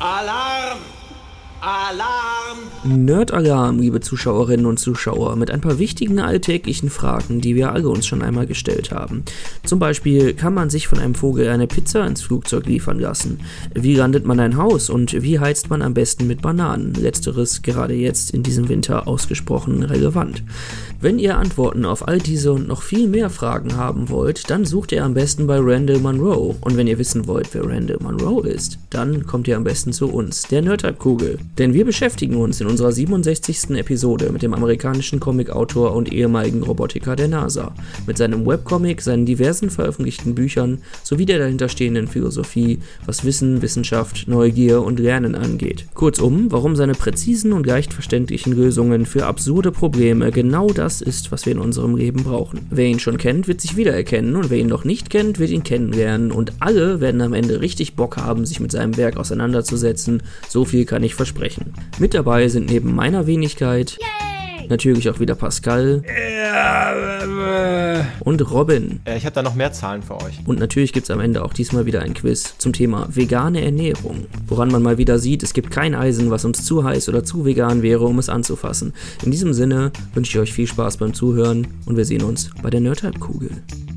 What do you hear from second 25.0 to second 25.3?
am